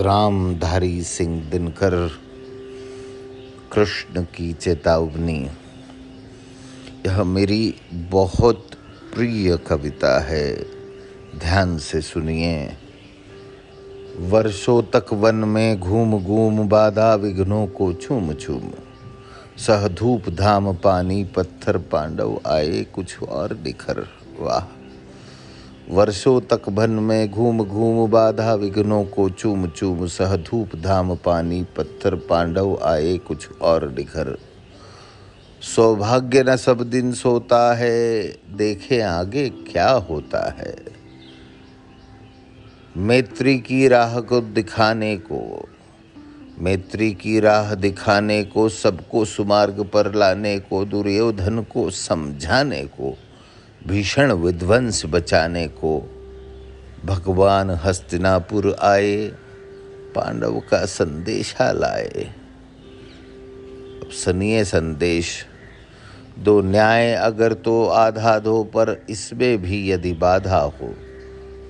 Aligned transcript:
रामधारी 0.00 1.02
सिंह 1.02 1.50
दिनकर, 1.50 2.10
कृष्ण 3.72 4.22
की 4.22 4.52
चेतावनी। 4.52 5.50
यह 7.06 7.24
मेरी 7.24 7.74
बहुत 7.92 8.66
प्रिय 9.14 9.56
कविता 9.56 10.20
है। 10.20 10.56
ध्यान 11.38 11.78
से 11.78 12.00
सुनिए। 12.00 12.72
वर्षों 14.18 14.82
तक 14.82 15.06
वन 15.12 15.34
में 15.34 15.80
घूम 15.80 16.24
घूम 16.24 16.68
बाधा 16.68 17.14
विघ्नों 17.14 17.66
को 17.66 17.92
छूम 17.92 18.34
छूम। 18.34 18.70
सह 19.58 19.88
धूप 19.88 20.28
धाम 20.28 20.74
पानी 20.74 21.24
पत्थर 21.24 21.78
पांडव 21.78 22.40
आए 22.46 22.84
कुछ 22.84 23.22
और 23.22 23.56
निखर। 23.56 24.06
वाह। 24.40 24.77
वर्षों 25.90 26.40
तक 26.40 26.68
भन 26.68 26.90
में 26.90 27.30
घूम 27.30 27.64
घूम 27.64 28.10
बाधा 28.10 28.54
विघ्नों 28.54 29.04
को 29.04 29.28
चूम 29.30 29.66
चूम 29.66 30.06
सह 30.06 30.36
धूप 30.36 30.76
धाम 30.76 31.14
पानी 31.14 31.66
पत्थर 31.76 32.14
पांडव 32.14 32.78
आए 32.82 33.18
कुछ 33.18 33.48
और 33.62 33.90
निखर। 33.90 34.38
सौभाग्य 35.62 36.42
न 36.42 36.56
सब 36.56 36.82
दिन 36.82 37.12
सोता 37.12 37.74
है, 37.74 38.22
देखे 38.50 39.00
आगे 39.00 39.48
क्या 39.48 39.90
होता 39.90 40.54
है। 40.58 40.76
मैत्री 42.96 43.58
की 43.58 43.88
राह 43.88 44.20
को 44.20 44.40
दिखाने 44.40 45.16
को, 45.16 45.68
मैत्री 46.58 47.12
की 47.12 47.40
राह 47.40 47.74
दिखाने 47.74 48.44
को, 48.44 48.68
सबको 48.68 49.24
सुमार्ग 49.24 49.84
पर 49.84 50.14
लाने 50.14 50.58
को, 50.58 50.84
दुर्योधन 50.84 51.62
को 51.62 51.90
समझाने 51.90 52.84
को। 52.84 53.16
भीषण 53.86 54.32
विध्वंस 54.32 55.02
बचाने 55.06 55.66
को 55.68 55.98
भगवान 57.04 57.70
हस्तिनापुर 57.70 58.76
आए, 58.80 59.16
पांडव 60.14 60.58
का 60.70 60.84
संदेशा 60.86 61.70
लाए। 61.72 62.24
अब 64.02 64.10
संदेश, 64.64 65.46
दो 66.38 66.60
न्याय 66.62 67.12
अगर 67.14 67.52
तो 67.52 67.86
आधा 67.86 68.38
दो 68.38 68.62
पर 68.64 69.06
इसमें 69.10 69.62
भी 69.62 69.90
यदि 69.90 70.12
बाधा 70.12 70.58
हो 70.58 70.94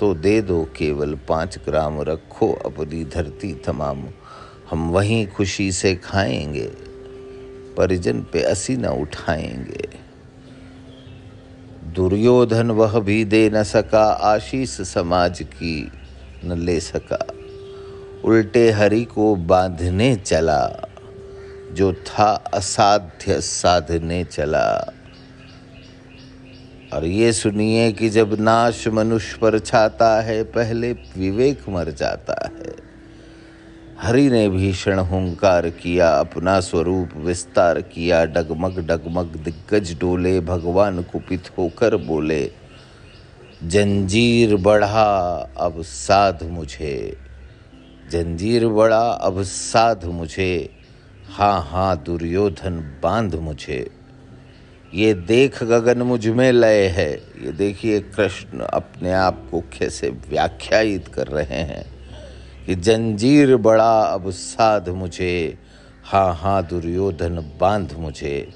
तो 0.00 0.14
दे 0.14 0.40
दो 0.42 0.64
केवल 0.64 1.14
पाँच 1.28 1.58
ग्राम 1.58 2.00
रखो 2.00 2.52
अपनी 2.66 3.04
धरती 3.04 3.52
तमाम, 3.54 4.08
हम 4.70 4.90
वहीं 4.90 5.26
खुशी 5.26 5.72
से 5.72 5.94
खाएँगे, 5.94 6.70
परिजन 7.76 8.22
पे 8.22 8.42
असी 8.42 8.76
न 8.76 8.86
उठाएँगे। 8.86 9.88
दुर्योधन 11.94 12.70
वह 12.70 13.00
भी 13.00 13.24
दे 13.24 13.50
न 13.50 13.62
सका, 13.62 14.04
आशीष 14.12 14.70
समाज 14.70 15.42
की 15.42 15.92
न 16.44 16.52
ले 16.58 16.80
सका। 16.80 17.26
उल्टे 18.24 18.70
हरि 18.70 19.04
को 19.04 19.36
बांधने 19.36 20.16
चला, 20.16 20.88
जो 21.72 21.92
था 21.92 22.44
असाध्य 22.54 23.40
साधने 23.40 24.24
चला। 24.24 24.92
और 26.92 27.04
ये 27.04 27.32
सुनिए 27.32 27.92
कि 27.92 28.08
जब 28.08 28.40
नाश 28.40 28.88
मनुष्य 28.88 29.38
पर 29.42 29.58
छाता 29.58 30.20
है, 30.20 30.42
पहले 30.42 30.92
विवेक 30.92 31.68
मर 31.68 31.90
जाता 31.90 32.36
है। 32.44 32.59
हरि 34.02 34.30
ने 34.30 34.48
भीषण 34.48 34.98
हुंकार 34.98 35.70
किया, 35.70 36.10
अपना 36.10 36.60
स्वरूप 36.60 37.10
विस्तार 37.16 37.80
किया, 37.80 38.24
डगमग 38.24 38.86
डगमग 38.86 39.26
दिग्गज 39.26 39.98
डोले, 40.00 40.40
भगवान 40.40 41.02
कुपित 41.02 41.50
होकर 41.58 41.96
बोले, 41.96 42.50
जंजीर 43.64 44.56
बढ़ा, 44.56 45.12
अब 45.56 45.82
साध 45.82 46.42
मुझे। 46.42 47.16
जंजीर 48.10 48.68
बढ़ा, 48.68 49.02
अब 49.02 49.42
साध 49.42 50.04
मुझे। 50.04 50.70
हाँ 51.32 51.66
हाँ 51.70 52.02
दुर्योधन, 52.06 53.00
बाँध 53.02 53.34
मुझे। 53.34 53.90
ये 54.94 55.14
देख 55.14 55.64
गगन 55.64 56.02
मुझमें 56.02 56.52
लय 56.52 56.86
है। 56.86 57.12
ये 57.14 57.52
देखिए 57.52 58.00
कृष्ण 58.00 58.58
अपने 58.58 59.12
आप 59.12 59.48
को 59.50 59.60
कैसे 59.60 60.08
व्याख्यायित 60.08 61.08
कर 61.08 61.26
रहे 61.26 61.58
हैं। 61.58 61.99
कि 62.66 62.74
जंजीर 62.74 63.56
बड़ा, 63.56 64.00
अब 64.00 64.30
साध 64.30 64.88
मुझे। 64.88 65.58
हाँ 66.04 66.34
हाँ 66.34 66.66
दुर्योधन, 66.66 67.52
बाँध 67.60 67.94
मुझे। 67.98 68.54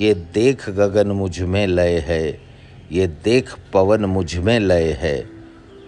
ये 0.00 0.14
देख 0.14 0.70
गगन 0.70 1.08
मुझमें 1.08 1.66
लय 1.66 1.98
है। 1.98 2.40
ये 2.92 3.06
देख 3.06 3.54
पवन 3.72 4.04
मुझमें 4.04 4.60
लय 4.60 4.92
है। 4.92 5.30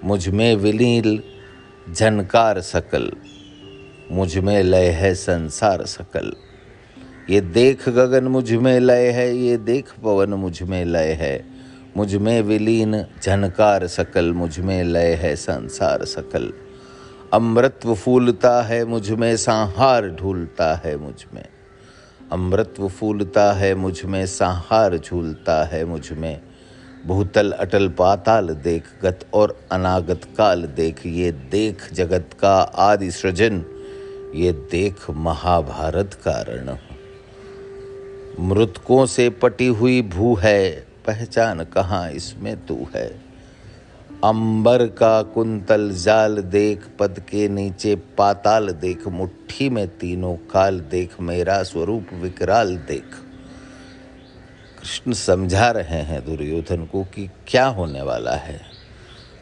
मुझमें 0.04 0.56
विलील, 0.56 1.22
झनकार 1.92 2.60
सकल। 2.60 3.12
मुझमें 4.12 4.62
लय 4.62 4.86
है 4.86 5.14
संसार 5.14 5.84
सकल। 5.84 6.32
ये 7.30 7.40
देख 7.40 7.88
गगन 7.88 8.24
मुझमें 8.24 8.80
लय 8.80 9.10
है। 9.10 9.36
ये 9.36 9.56
देख 9.56 9.84
पवन 10.04 10.30
मुझमें 10.30 10.84
लय 10.84 11.12
है। 11.12 11.44
मुझमें 11.96 12.42
विलीन, 12.42 13.04
झनकार 13.24 13.86
सकल। 13.86 14.32
मुझमें 14.32 14.84
लय 14.84 15.14
है 15.14 15.36
संसार 15.36 16.04
सकल। 16.04 16.52
अमृतव 17.32 17.94
फूलता 17.94 18.62
है 18.62 18.84
मुझमें, 18.84 19.36
संहार 19.36 20.08
ढूलता 20.08 20.74
है 20.74 20.96
मुझमें। 20.96 21.44
अमृतव 22.32 22.88
फूलता 22.88 23.52
है 23.52 23.74
मुझमें, 23.74 24.26
संहार 24.26 24.98
झूलता 24.98 25.64
है 25.64 25.84
मुझमें। 25.84 26.40
भूतल 27.06 27.52
अटल 27.52 27.88
पाताल 27.88 28.48
देख, 28.48 28.82
गत 29.02 29.26
और 29.34 29.60
अनागत 29.72 30.20
काल 30.38 30.62
देख, 30.62 31.06
ये 31.06 31.32
देख 31.32 31.92
जगत 31.92 32.30
का 32.40 32.58
आदि 32.58 33.10
सृजन, 33.10 33.64
ये 34.34 34.52
देख 34.52 35.10
महाभारत 35.10 36.14
कारण 36.14 36.76
मृतकों 38.40 39.06
से 39.06 39.30
पटी 39.30 39.66
हुई 39.66 40.02
भू 40.02 40.34
है, 40.34 40.86
पहचान 41.06 41.64
कहाँ 41.64 42.10
इसमें 42.10 42.66
तू 42.66 42.86
है? 42.94 43.25
अंबर 44.24 44.86
का 44.86 45.22
कुंतल 45.22 45.90
जाल 45.90 46.38
देख, 46.38 46.86
पद 46.98 47.20
के 47.20 47.48
नीचे 47.48 47.94
पाताल 47.94 48.68
देख, 48.68 49.06
मुट्ठी 49.06 49.68
में 49.68 49.98
तीनों 49.98 50.36
काल 50.36 50.80
देख, 50.80 51.20
मेरा 51.20 51.62
स्वरूप 51.62 52.06
विकराल 52.12 52.76
देख। 52.76 53.04
कृष्ण 54.80 55.12
समझा 55.12 55.70
रहे 55.70 56.00
हैं 56.02 56.24
दुर्योधन 56.24 56.84
को 56.84 57.04
कि 57.04 57.30
क्या 57.48 57.66
होने 57.66 58.02
वाला 58.02 58.34
है। 58.34 58.60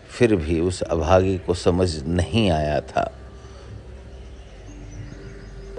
फिर 0.09 0.37
भी 0.37 0.61
उस 0.61 0.83
अभागी 0.83 1.39
को 1.39 1.55
समझ 1.55 2.03
नहीं 2.03 2.51
आया 2.51 2.81
था। 2.81 3.13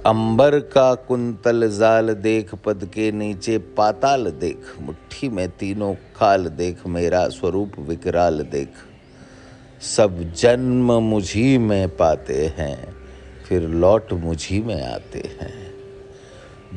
अंबर 0.05 0.59
का 0.59 0.95
कुंतल 0.95 1.71
जाल 1.71 2.13
देख, 2.13 2.55
पद 2.55 2.89
के 2.93 3.11
नीचे 3.11 3.57
पाताल 3.57 4.25
देख, 4.25 4.57
मुट्ठी 4.81 5.29
में 5.29 5.49
तीनों 5.49 5.93
काल 5.93 6.47
देख, 6.47 6.87
मेरा 6.87 7.27
स्वरूप 7.27 7.71
विकराल 7.79 8.39
देख। 8.39 8.69
सब 9.81 10.33
जन्म 10.33 10.91
मुझी 10.91 11.57
में 11.57 11.97
पाते 11.97 12.53
हैं, 12.57 12.95
फिर 13.49 13.61
लौट 13.61 14.13
मुझी 14.13 14.61
में 14.61 14.83
आते 14.83 15.19
हैं। 15.19 15.73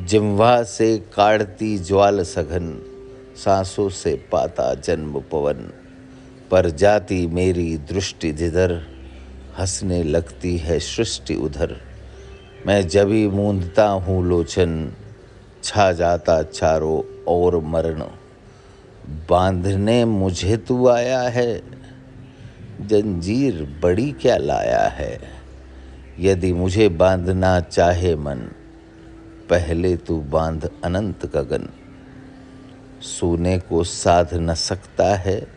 जिम्वा 0.05 0.63
से 0.63 0.97
काढ़ती 0.97 1.77
ज्वाल 1.77 2.23
सघन, 2.23 2.83
सांसों 3.35 3.89
से 3.89 4.25
पाता 4.31 4.73
जन्म 4.73 5.19
पवन। 5.31 5.71
पर 6.51 6.69
जाती 6.69 7.27
मेरी 7.27 7.77
दृष्टि 7.77 8.31
जिधर, 8.31 8.71
हंसने 9.59 10.03
लगती 10.03 10.57
है 10.57 10.79
सृष्टि 10.79 11.35
उधर। 11.35 11.88
मैं 12.67 12.87
जभी 12.87 13.27
मूंदता 13.27 13.87
हूँ 13.87 14.25
लोचन, 14.25 14.91
छा 15.63 15.91
जाता 15.91 16.43
चारों 16.43 17.23
और 17.27 17.57
मरण। 17.57 18.03
बांधने 19.29 20.05
मुझे 20.05 20.57
तू 20.57 20.87
आया 20.87 21.21
है, 21.21 21.61
जंजीर 22.81 23.79
बड़ी 23.83 24.11
क्या 24.11 24.37
लाया 24.37 24.83
है। 24.83 25.19
यदि 26.19 26.53
मुझे 26.53 26.89
बांधना 26.89 27.59
चाहे 27.59 28.15
मन, 28.15 28.37
पहले 29.49 29.97
तू 29.97 30.19
बाँध 30.21 30.69
अनंत 30.83 31.25
गगन। 31.25 31.69
सोने 33.01 33.59
को 33.59 33.83
साध 33.83 34.29
न 34.33 34.53
सकता 34.53 35.15
है, 35.15 35.47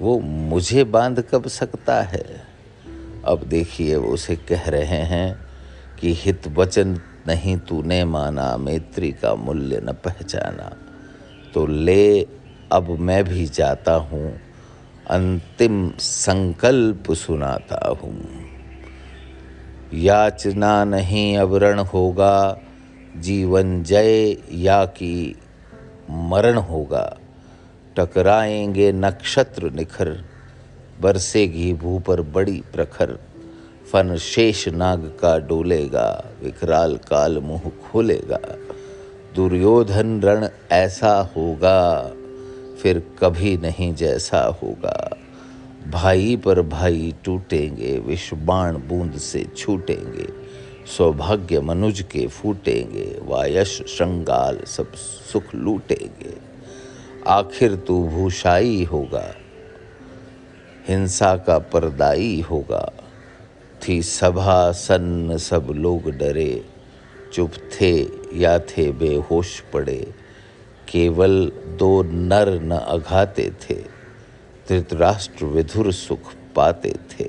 वो 0.00 0.18
मुझे 0.18 0.84
बाँध 0.84 1.24
कब 1.30 1.48
सकता 1.48 2.02
है। 2.02 2.24
अब 3.24 3.42
देखिए 3.42 3.96
वो 3.96 4.08
उसे 4.08 4.36
कह 4.36 4.68
रहे 4.68 4.84
हैं 4.84 5.47
कि 6.00 6.14
हित 6.14 6.48
वचन 6.48 7.00
नहीं 7.26 7.56
तूने 7.56 8.04
माना, 8.04 8.56
मैत्री 8.56 9.12
का 9.12 9.34
मूल्य 9.34 9.80
न 9.84 9.92
पहचाना। 9.92 10.76
तो 11.54 11.66
ले, 11.66 12.26
अब 12.72 12.90
मैं 12.90 13.24
भी 13.24 13.46
जाता 13.46 13.94
हूँ, 13.94 14.40
अंतिम 15.10 15.92
संकल्प 15.98 17.12
सुनाता 17.12 17.98
हूँ। 18.02 18.28
याचना 19.94 20.84
नहीं 20.84 21.38
अवरण 21.38 21.78
होगा, 21.78 22.58
जीवन 23.16 23.82
जय 23.82 24.36
या 24.52 24.84
कि 24.84 25.34
मरण 26.10 26.56
होगा। 26.56 27.18
टकराएँगे 27.96 28.92
नक्षत्र 28.92 29.70
निखर, 29.70 30.24
बरसेगी 31.00 31.72
भू 31.72 31.98
पर 31.98 32.20
बड़ी 32.20 32.62
प्रखर। 32.72 33.18
फन 33.92 34.16
शेष 34.16 34.66
नाग 34.68 35.04
का 35.20 35.38
डोलेगा, 35.38 36.32
विकराल 36.42 36.96
काल 37.08 37.38
मुँह 37.38 37.70
खोलेगा। 37.82 38.40
दुर्योधन 39.34 40.20
रण 40.22 40.48
ऐसा 40.72 41.12
होगा, 41.36 42.12
फिर 42.82 43.02
कभी 43.20 43.56
नहीं 43.56 43.94
जैसा 43.94 44.42
होगा। 44.62 45.16
भाई 45.90 46.36
पर 46.36 46.60
भाई 46.62 47.14
टूटेंगे, 47.24 47.98
विषबाण 47.98 48.76
बूंद 48.88 49.16
से 49.18 49.44
छूटेंगे, 49.56 50.28
सौभाग्य 50.96 51.60
मनुज 51.60 52.04
के 52.10 52.26
फूटेंगे 52.26 53.08
वायश 53.22 53.80
श्रृंगाल 53.88 54.60
सब 54.66 54.92
सुख 55.32 55.54
लूटेंगे। 55.54 56.36
आखिर 57.28 57.76
तू 57.76 58.02
भूषाई 58.08 58.84
होगा, 58.84 59.26
हिंसा 60.88 61.36
का 61.36 61.58
परदाई 61.58 62.40
होगा। 62.40 62.88
थी 63.88 64.02
सभा 64.02 64.72
सन्न 64.72 65.36
सब 65.36 65.66
लोग 65.70 66.10
डरे, 66.10 66.64
चुप 67.32 67.52
थे 67.52 67.92
या 68.34 68.58
थे 68.58 68.92
बेहोश 68.92 69.60
पड़े। 69.60 70.14
केवल 70.88 71.52
दो 71.66 72.02
नर 72.02 72.60
न 72.62 72.70
अघाते 72.70 73.50
थे, 73.50 73.74
धृतराष्ट्र 74.68 75.44
विधुर 75.44 75.92
सुख 75.92 76.32
पाते 76.56 76.94
थे। 77.12 77.28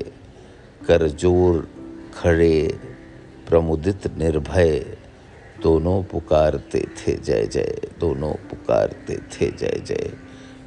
करजोर, 0.87 1.69
खड़े, 2.13 2.79
प्रमुदित 3.47 4.07
निर्भय, 4.17 4.97
दोनों 5.63 6.03
पुकारते 6.03 6.79
थे 6.79 7.13
जय 7.17 7.45
जय, 7.45 7.81
दोनों 7.99 8.33
पुकारते 8.33 9.17
थे 9.17 9.51
जय 9.51 9.81
जय। 9.85 10.13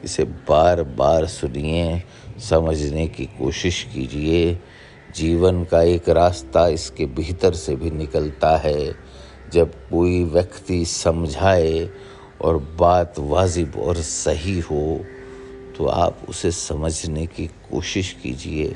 इसे 0.04 0.24
बार 0.24 0.82
बार 0.82 1.26
सुनिए, 1.26 2.02
समझने 2.50 3.06
की 3.06 3.26
कोशिश 3.26 3.82
कीजिए 3.94 4.58
जीवन 5.14 5.64
का 5.64 5.82
एक 5.82 6.08
रास्ता 6.08 6.66
इसके 6.68 7.06
भीतर 7.06 7.54
से 7.54 7.76
भी 7.76 7.90
निकलता 7.90 8.56
है। 8.56 8.94
जब 9.52 9.74
कोई 9.90 10.22
व्यक्ति 10.24 10.84
समझाए 10.84 11.88
और 12.40 12.58
बात 12.80 13.18
वाजिब 13.18 13.76
और 13.78 13.96
सही 13.96 14.58
हो 14.60 15.00
तो 15.76 15.86
आप 15.86 16.18
उसे 16.28 16.50
समझने 16.50 17.26
की 17.26 17.46
कोशिश 17.70 18.12
कीजिए। 18.22 18.74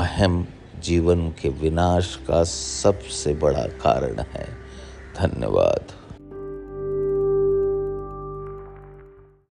अहम 0.00 0.46
जीवन 0.80 1.28
के 1.30 1.48
विनाश 1.48 2.14
का 2.28 2.42
सबसे 2.44 3.34
बड़ा 3.34 3.66
कारण 3.82 4.18
है। 4.34 4.46
धन्यवाद। 5.18 5.97